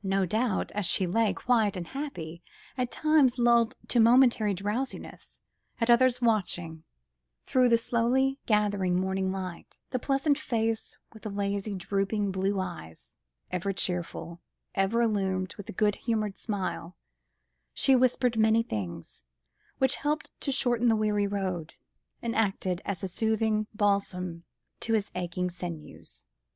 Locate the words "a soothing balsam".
23.04-24.42